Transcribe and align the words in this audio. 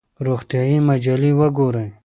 روغتیایي 0.27 0.77
مجلې 0.87 1.31
وګورئ. 1.39 1.87